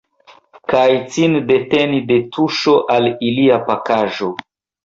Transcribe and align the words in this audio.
Kaj 0.71 0.85
cin 1.15 1.35
deteni 1.51 2.01
de 2.13 2.19
tuŝo 2.39 2.75
al 2.97 3.11
ilia 3.31 3.63
pakaĵo. 3.71 4.33